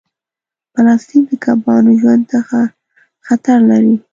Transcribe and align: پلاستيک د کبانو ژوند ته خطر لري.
پلاستيک 0.73 1.23
د 1.29 1.31
کبانو 1.43 1.91
ژوند 2.01 2.23
ته 2.31 2.37
خطر 3.27 3.57
لري. 3.69 3.95